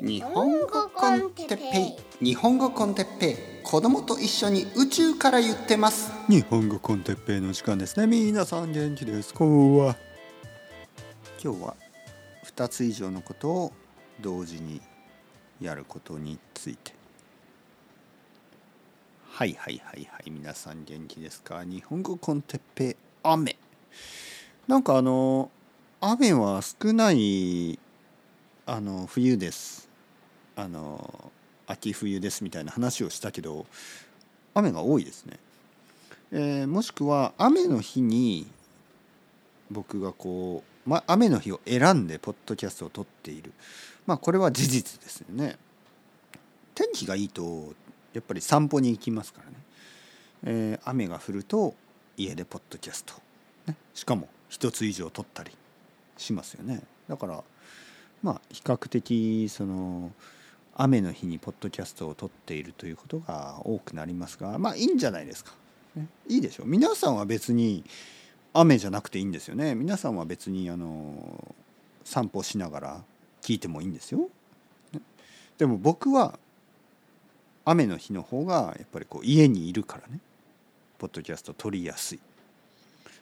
[0.00, 2.24] 日本語コンテッペイ。
[2.24, 3.36] 日本語コンテッペイ。
[3.64, 6.12] 子供と一緒に宇宙から言ってます。
[6.28, 8.06] 日本語コンテッペイの時間ですね。
[8.06, 9.34] 皆さん元気です。
[9.34, 9.96] こんばんは。
[11.42, 11.76] 今日は
[12.44, 13.72] 2つ以上のことを
[14.20, 14.80] 同時に
[15.60, 16.92] やることについて。
[19.32, 20.30] はいはいはいはい。
[20.30, 21.64] 皆さん元気ですか？
[21.64, 23.56] 日本語コンテッペイ雨。
[24.68, 25.50] なんかあの
[26.00, 27.80] 雨は少ない
[28.64, 29.87] あの冬です
[30.58, 31.30] あの
[31.68, 33.64] 秋冬ですみたいな話をしたけど
[34.54, 35.38] 雨が多いですね、
[36.32, 38.44] えー、もしくは雨の日に
[39.70, 43.52] 僕がこう、ま、雨の日を選んでポッドキャストを撮っている。
[44.04, 45.56] まあこれは事実ですよね。
[46.74, 47.72] 天気がいいと
[48.12, 49.56] やっぱり散歩に行きますからね、
[50.42, 51.74] えー、雨が降ると
[52.16, 53.14] 家でポッドキャスト、
[53.68, 55.52] ね、しかも一つ以上撮ったり
[56.16, 56.82] しますよね。
[57.08, 57.44] だから
[58.24, 60.10] まあ比較的その
[60.80, 65.52] 雨の日にポッドキャストを撮っているということが多くなりますがまあいいんじゃないですか、
[65.96, 66.66] ね、いいでしょう。
[66.66, 67.84] 皆さんは別に
[68.54, 69.74] 雨じゃなくていいんですよね。
[69.74, 71.54] 皆さんは別にあの
[72.04, 73.02] 散歩しながら
[73.42, 74.30] 聞いてもいいんですよ、
[74.92, 75.00] ね、
[75.58, 76.38] でも僕は
[77.64, 80.20] 雨の日の方がやっぱりこう家にいるからね。
[80.98, 82.20] ポッドキャスト撮りやすい。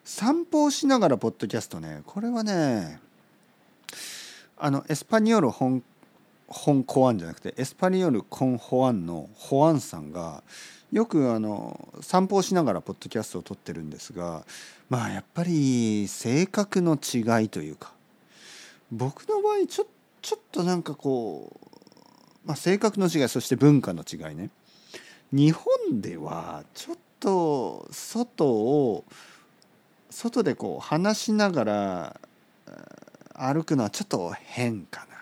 [0.05, 3.01] 散歩をしながらポッドキャストねこれはね
[4.57, 5.83] あのエスパニョール本
[6.49, 10.43] 本コアンじゃなくてエスパニオル・コン・ホアンのホアンさんが
[10.93, 14.45] よくあの散歩をしながらポッドキャストを撮ってるんですが
[14.89, 17.93] まあやっぱり性格の違いというか
[18.93, 19.87] 僕の場合ちょ
[20.23, 24.51] ちょっとなんかこう、まあ、性格の違いそして文化の違いね。
[25.33, 29.05] 日本ではちょっと外を
[30.11, 32.21] 外でこう話しながら
[33.35, 35.16] 歩くのはちょっと変かな。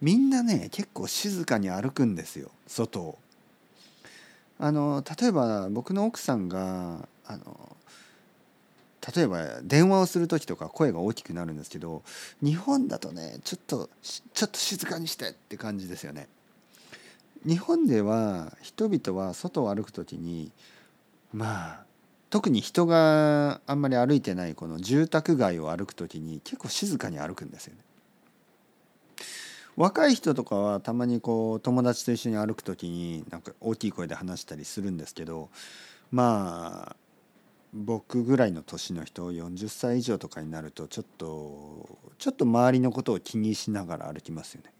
[0.00, 3.18] みんなね結構静かに歩くんですよ外を。
[4.58, 7.76] あの例えば僕の奥さんがあの
[9.14, 12.02] 例えば電話をする時とか声が大きくなるんですけど
[12.42, 16.28] 日本だとねちょっとちょっと静かにしてって感じですよね。
[17.46, 20.52] 日本では人々は外を歩く時に
[21.32, 21.84] まあ
[22.28, 27.80] 特に人があんまり歩いてないこの住宅街を歩く時に結構静かに歩くんですよね。
[29.80, 35.48] 若い人とかはたまにこう友達と一緒に歩く時になんか大きい声で話したりするんですけど
[36.10, 36.96] まあ
[37.72, 44.70] 僕ぐらいの年の人40歳以上とかになるとちょっとちょっと周りのことを気にしながら歩きますよね。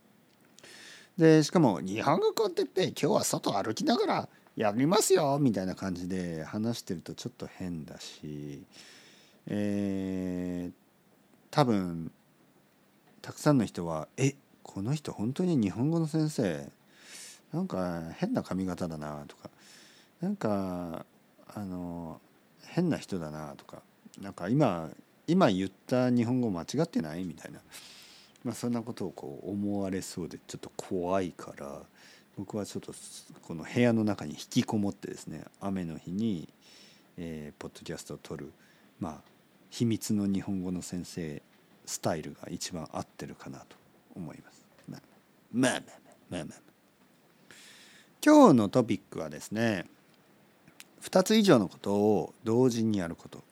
[1.17, 8.63] でしかも「日本語コンテッペ今日は外歩きながらやりますよ」みたいな感じで話してるとちょっと変だし
[9.47, 10.73] えー、
[11.51, 12.13] 多分
[13.23, 14.35] たくさんの人は「え
[14.73, 16.71] この人本当に日本語の先生。
[17.53, 19.51] なんか変な髪型だなとか。
[20.21, 21.05] なんか
[21.53, 22.21] あの
[22.67, 23.83] 変な人だなとか。
[24.21, 24.89] なんか今
[25.27, 27.25] 今言った日本語間違ってない？
[27.25, 27.59] みたいな、
[28.45, 31.83] まあ、そんなことをこう思われそうでちょっと怖いから。
[32.39, 32.95] 僕はちょっと
[33.43, 35.45] この部屋の中に引きこもってですね。
[35.61, 36.49] 雨の日に、
[37.19, 38.53] えー、ポッドキャストを撮る。
[38.99, 39.15] まあ
[39.69, 41.43] 秘密の日本語の先生
[41.85, 43.77] スタイルが一番合ってるかなと
[44.15, 44.60] 思います。
[45.53, 45.91] まあまあまあ
[46.31, 46.61] まあまあ。
[48.25, 49.87] 今日のトピックはですね
[51.03, 53.43] 2つ以上のことを同時にやること。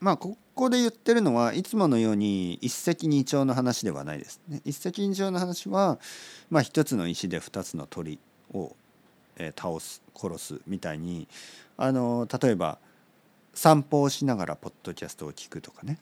[0.00, 4.60] まあここで言ってるのはいつものように一石二鳥の話ではないですね。
[4.64, 5.98] 一石二鳥の話は
[6.50, 8.18] まあ一つの石で二つの鳥
[8.52, 8.74] を、
[9.54, 11.28] 倒す殺すみたいに
[11.76, 12.78] あの例えば
[13.52, 15.98] 散歩をしながらポッドキャストを聞くとかね、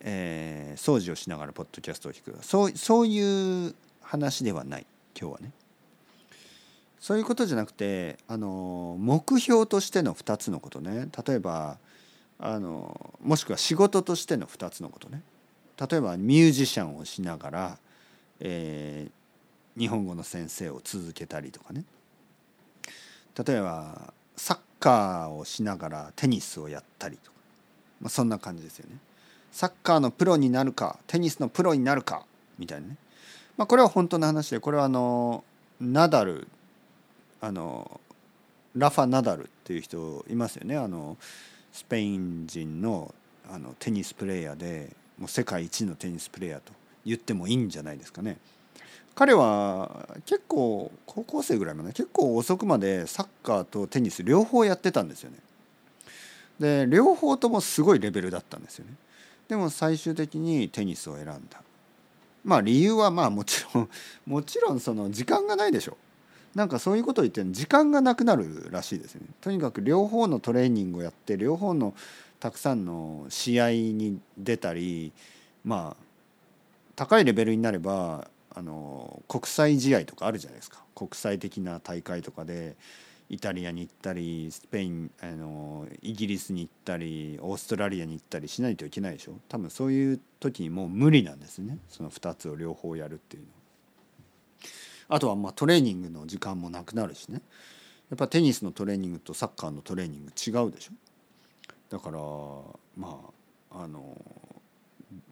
[0.00, 3.74] えー、掃除をしながらポッドキャストを聞くそうそういう
[4.08, 4.86] 話ではない
[5.18, 5.52] 今日はね。
[6.98, 11.08] そういうことじゃなくてあの目標としての2つのことね。
[11.26, 11.76] 例えば
[12.38, 15.22] あのもしくは仕事としての2つのことね。
[15.78, 17.78] 例えばミュージシャンをしながら、
[18.40, 21.84] えー、日本語の先生を続けたりとかね。
[23.46, 27.36] 例えばサッカーをしながらテニスをやったりとか、
[28.00, 28.96] まあ、そんな感じですよね。
[29.52, 32.24] サッカーのプロになるかテニスのプロになるか
[32.58, 32.96] みたいなね。
[33.58, 35.44] まあ、これは本当の話でこれはあの
[35.80, 36.46] ナダル
[37.40, 38.00] あの
[38.74, 41.16] ラファ・ナダルっていう人いますよねあの
[41.72, 43.12] スペイン人の
[43.50, 46.72] あのテニスプレーヤーでもう世界一のテニスプレーヤーと
[47.04, 48.36] 言ってもいいんじゃないですかね。
[49.14, 55.38] 彼は結構高校生ぐらいまで結構遅くまでサッカーとテニス両方やってたんですよね。
[56.60, 58.92] で両方ともすごいレベルだったんですよね。
[59.48, 61.62] でも最終的にテニスを選んだ。
[62.48, 63.88] まあ理由はまあもちろん
[64.24, 65.98] もちろんその時間がないでしょ
[66.54, 69.20] なんかそういうことを言って時間がなくなるらしいですね。
[69.42, 71.94] とにかく両方のトレーニングをやって両方の
[72.40, 75.12] たくさんの試合に出たり
[75.62, 76.04] まあ
[76.96, 80.82] 高いレベルになればあの国際試合とかあるじゃないですか。
[80.94, 82.76] 国際的な大会とかで
[83.30, 89.34] イタリアに行ったりスペインあのイギリスに行ったりオーストラリアに行ったりしないといけないでしょ？
[89.48, 91.78] 多分そういう時にもう無理なんですね。
[91.88, 93.48] その2つを両方やるっていうの
[95.10, 97.42] あとはまあトレーニングの時間もなくなるしね。
[98.10, 100.92] やっぱテニスのトレーニングとサッカーのトレーニング違うでしょ？
[101.90, 102.18] だから
[102.96, 103.20] ま
[103.70, 104.16] ああの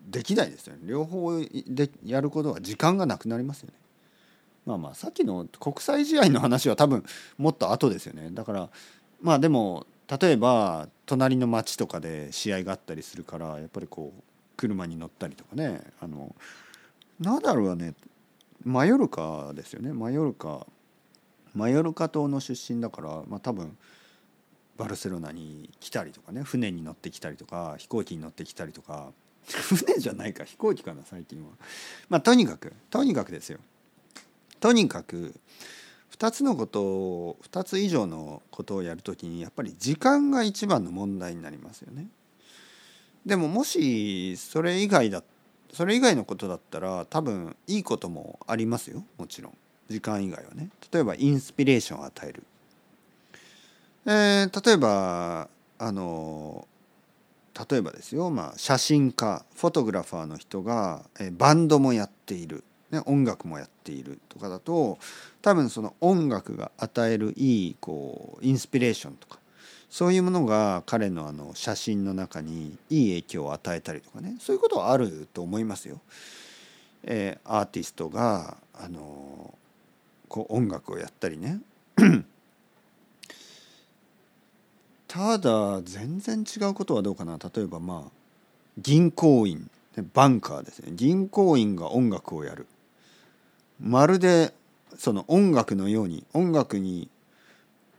[0.08, 0.82] できないですよね。
[0.84, 3.74] 両方でやることは時間がなくなりますよね。
[4.66, 7.04] まあまあさっきの国際試合の話は多分
[7.38, 8.30] もっと後ですよね。
[8.32, 8.68] だから
[9.22, 9.86] まあでも
[10.20, 14.22] 例えば隣の町とかで試合があったりするからやっぱりこう
[14.56, 15.80] 車に乗ったりとかね。
[16.00, 16.34] あの
[17.20, 17.94] ナダルはね。
[18.64, 19.92] マヨルカですよね。
[19.92, 20.66] マヨルカ。
[21.54, 23.76] マヨルカ島の出身だから、まあ、多分
[24.76, 26.42] バルセロナに来たりとかね。
[26.42, 29.12] 船に乗ってきたりとか飛行機に乗ってきたりとか。
[29.46, 30.44] 船じゃないか。
[30.44, 31.50] 飛行機かな最近は。
[32.08, 33.60] まあとにかくとにかくですよ。
[34.60, 35.34] とにかく
[36.18, 42.06] 2つのことを2つ以上のことをやるときにやっぱり時間が一番の問題になりますよね。
[43.26, 45.22] でももしそれ以外だ
[45.72, 49.58] それ以外のことだったら多分いいこともありますよもちろん
[49.88, 50.70] 時間以外はね。
[50.92, 52.42] 例えばインスピレーションを与える。
[54.06, 55.48] えー、例えば
[55.78, 56.66] あの
[57.70, 64.98] 例えばですよ、まあ、写真家フォトグラファーの人が、えバンドもやっているね、音楽もやっているとかだと
[65.42, 69.38] 多分その音楽が与えるいいこうインスピレーションとか
[69.90, 76.00] そういうものが彼のあの写真の中にいい影響を与えたりとかねそういうことはあると思いますよ。
[77.02, 79.54] えー、アーティストがあの
[80.28, 81.60] こう音楽をやったりね。
[85.08, 87.38] ただ全然違うことはどうかな。
[87.38, 88.10] 例えばまあ
[88.76, 89.70] 銀行員
[90.12, 90.92] バンカーですね。
[90.92, 92.66] 銀行員が音楽をやる。
[93.80, 94.52] まるで
[94.96, 97.08] その音楽のように音楽に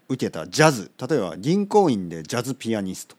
[0.10, 0.92] 受けたジャズ。
[0.98, 3.16] 例えば銀行員でジャズピアニスト。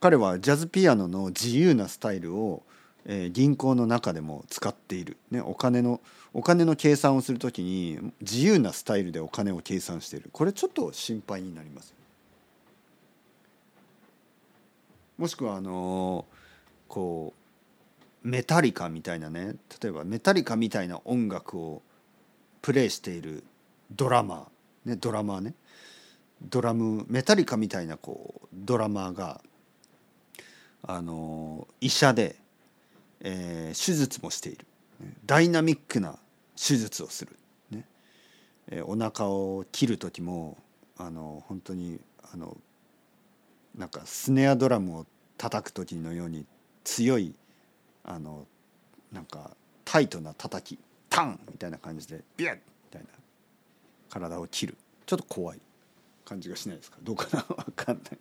[0.00, 2.62] 彼はジャズピアノの自由なスタイルを、
[3.04, 6.00] えー、銀行の中でも使っている、ね、お金の
[6.32, 10.30] お金の計算をする時に自由なスタイルでお金を計算している。
[10.32, 11.92] これちょっと心配になります。
[15.18, 16.24] もしくはあの、
[16.88, 17.39] こう
[18.22, 21.82] メタリカみたいなね例えばメタリカみたいな音楽を
[22.62, 23.44] プレイしている
[23.90, 25.54] ドラマー、ね、ドラマーね
[26.42, 29.40] ドラムメタリカみたいなこうドラマーが
[30.82, 32.36] あの医者で、
[33.20, 34.66] えー、手術もしている。
[35.24, 36.18] ダイナミックな
[36.56, 37.36] 手術をする、
[37.70, 37.84] ね
[38.68, 40.58] えー、お腹を切る時も
[40.98, 41.98] あの本当に
[42.32, 42.56] あの
[43.76, 45.06] なんかスネアドラムを
[45.38, 46.44] 叩く時のように
[46.84, 47.34] 強い
[48.04, 48.46] あの
[49.12, 49.50] なんか
[49.84, 52.60] タイトな叩きタンみたいな感じでビュッみ
[52.90, 53.08] たいな。
[54.08, 54.76] 体を切る。
[55.06, 55.60] ちょっと怖い
[56.24, 56.98] 感じがしないですか？
[57.02, 57.42] どうかな？
[57.64, 58.18] 分かんない。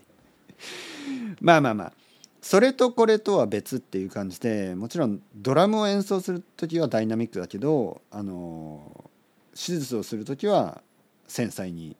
[1.41, 1.93] まあまあまあ。
[2.41, 9.09] それとこれとは別っていう感じでもちろんドラムを演奏する時はダイナミックだけどあの
[9.53, 10.81] 手術をする時は
[11.27, 11.97] 繊細に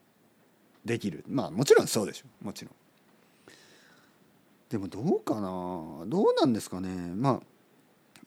[0.85, 1.25] できる。
[1.27, 2.25] まあもちろんそうでしょ。
[2.45, 2.73] もちろん。
[4.69, 6.05] でもどうかな？
[6.05, 6.89] どうなんですかね？
[7.15, 7.41] まあ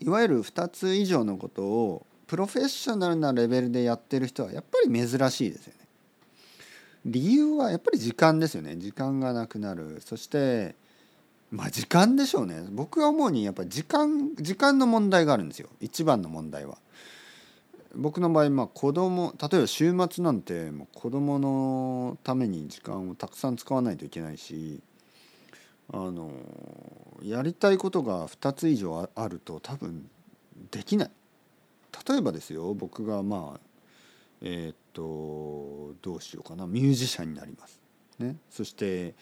[0.03, 5.83] いわゆる2つ以上のことをプロフェッショナルなレベルでやってる人はやっぱり珍しいですよね。
[7.05, 10.77] 理由はやっぱり時間ですよね時間がなくなるそして
[11.51, 16.79] まあ時間でしょうね僕が思うにやっぱり時間時間の問題があるんですよ一番の問題は。
[17.95, 24.81] 僕の場合まあ子供例えば週末なんてもう子供のために時間をたくさん使わないといけないし
[25.93, 26.33] あの
[27.23, 30.09] やりたいことが2つ以上あると多分
[30.71, 31.11] できない。
[32.09, 33.61] 例えばですよ僕がまあ
[34.41, 36.67] えー、っとどうしようかな。
[36.67, 37.81] ミュージシャンになります、
[38.19, 39.15] ね、そして、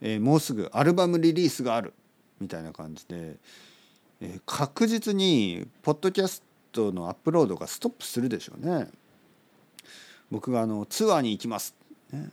[0.00, 1.92] えー、もうすぐアルバムリリースがある。
[2.40, 3.36] みたいな感じで、
[4.20, 8.88] えー、確実にポッドキャストのアップロードがストップするでしょうね。
[10.30, 11.74] 僕があのツアーに行きます、
[12.12, 12.30] ね、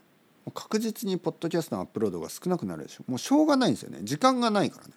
[0.52, 3.04] 確実にポッドキャストのアップロードが少なくなるでしょ。
[3.08, 4.00] もうしょうがないんですよね。
[4.04, 4.94] 時間がないからね。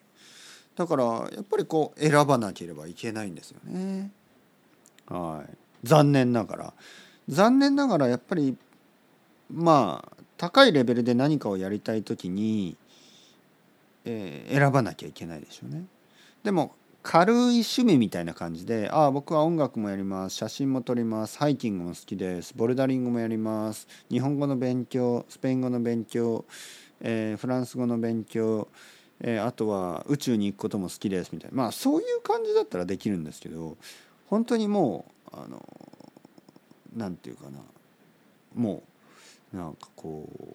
[0.76, 4.11] だからやっぱりこう選ばなければいけないんですよね。
[5.06, 5.56] はい。
[5.84, 6.75] 残念ながら。
[7.28, 8.56] 残念ながらやっぱり
[9.50, 12.76] まあ高いレベルで何かをやりたい時に、
[14.04, 15.84] えー、選ばなきゃいけないでしょうね。
[16.42, 26.46] でも軽い趣味みたいな感じでああ僕は音楽もやります写真も撮りますハイキングも好きですボルダリングもやります日本語の勉強スペイン語の勉強、
[27.02, 28.68] えー、フランス語の勉強、
[29.20, 31.56] えー、あとは宇宙に行くことも好きですみたいな。
[31.58, 33.76] まあそういう感じだったらできるんですけど
[34.28, 35.62] 本当にもうあの
[36.96, 37.58] なんていうかな。
[38.54, 38.82] も
[39.52, 40.54] うなんかこう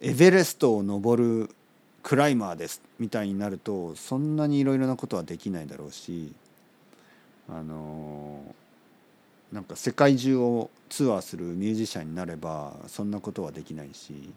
[0.00, 1.54] エベレストを登る
[2.02, 6.32] クライマーですみたいになるとそんなにいろいろなことはできないだろうし
[7.48, 8.42] あの
[9.52, 14.32] なんか世界中をツアーするミュージシャンになればそんなことはできないし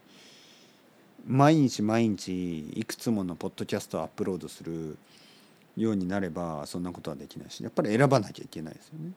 [1.27, 4.97] 毎日毎日いくつものポッドキャストをアップロードする
[5.77, 9.11] ようになればそんなことはできないしやっぱり選ばなきゃいけないですよね。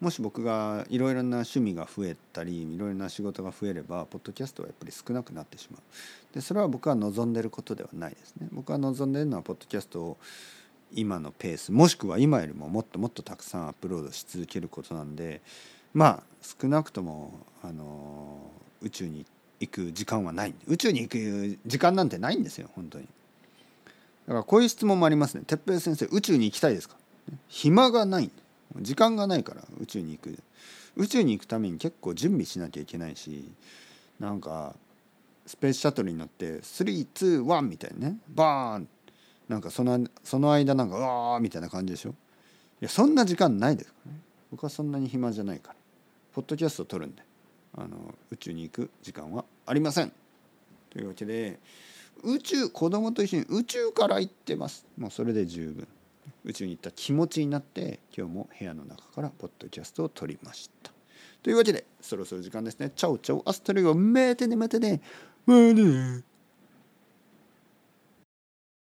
[0.00, 6.34] もし僕がいろいろな趣味が増えたりいろいろな仕事が増えればポッドキャストはやっぱり少なくなってしまう。
[6.34, 8.48] でそれは僕は望んでることではないですね。
[8.52, 10.16] 僕は望んでるのはポッドキャストを
[10.94, 15.40] 今のペースもしくは今よりももっともっとたくさんアップロードし続けることなんで
[15.92, 18.38] まあ少なくともあの
[18.80, 19.26] 宇宙に
[19.60, 20.54] 行く時間はない。
[20.68, 23.08] 宇宙に行く時間なんてないんですよ本当に。
[24.28, 25.42] だからこういう質問もありますね。
[25.46, 26.94] 哲平先生宇宙に行きたいですか？
[27.48, 28.30] 暇がない。
[28.76, 30.38] 時間がないから宇宙に行く。
[30.96, 33.48] 宇宙に行くために結構準備しなきゃいけないし
[34.18, 34.74] なんか
[35.46, 38.18] スペースシャトルに乗って321みたいなね。
[38.28, 38.88] バーン。
[39.48, 42.10] なんかそのその間なんかうわーみたいな感じでしょ。
[42.10, 42.12] い
[42.80, 43.90] やそんな時間ないです。
[43.90, 44.20] からね
[44.50, 45.74] 僕はそんなに暇じゃないから。
[46.34, 47.22] ポッドキャストを撮るんで。
[47.76, 50.12] あの宇宙に行く時間はありません。
[50.90, 51.58] というわけで
[52.24, 54.84] 宇宙子供と一緒に宇宙から行ってます。
[54.96, 55.86] もうそれで十分。
[56.44, 60.92] 宇宙に行った気持ちになって今日も部屋の中からポッドキャストを撮りました。
[61.42, 62.90] というわけでそろそろ時間ですね。
[62.94, 65.00] チャオチャオアストレゴメーテネメテネ
[65.46, 66.24] まあね